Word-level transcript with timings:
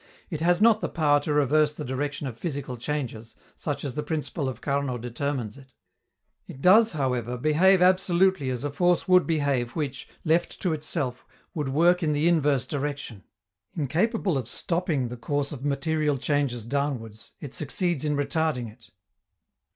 It 0.31 0.41
has 0.41 0.59
not 0.59 0.81
the 0.81 0.89
power 0.89 1.19
to 1.19 1.31
reverse 1.33 1.73
the 1.73 1.85
direction 1.85 2.25
of 2.25 2.35
physical 2.35 2.75
changes, 2.75 3.35
such 3.55 3.85
as 3.85 3.93
the 3.93 4.01
principle 4.01 4.49
of 4.49 4.59
Carnot 4.59 4.99
determines 4.99 5.59
it. 5.59 5.73
It 6.47 6.59
does, 6.59 6.93
however, 6.93 7.37
behave 7.37 7.83
absolutely 7.83 8.49
as 8.49 8.63
a 8.63 8.71
force 8.71 9.07
would 9.07 9.27
behave 9.27 9.75
which, 9.75 10.09
left 10.25 10.59
to 10.63 10.73
itself, 10.73 11.23
would 11.53 11.69
work 11.69 12.01
in 12.01 12.13
the 12.13 12.27
inverse 12.27 12.65
direction. 12.65 13.23
Incapable 13.75 14.39
of 14.39 14.47
stopping 14.47 15.07
the 15.09 15.17
course 15.17 15.51
of 15.51 15.63
material 15.63 16.17
changes 16.17 16.65
downwards, 16.65 17.33
it 17.39 17.53
succeeds 17.53 18.03
in 18.03 18.15
retarding 18.15 18.71
it. 18.71 18.89